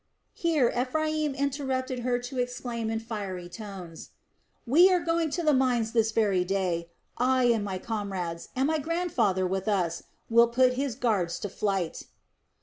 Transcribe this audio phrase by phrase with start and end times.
[0.33, 4.09] Here Ephraim interrupted her to exclaim in fiery tones:
[4.65, 6.89] "We are going to the mines this very day.
[7.19, 12.05] I and my comrades, and my grandfather with us, will put his guards to flight."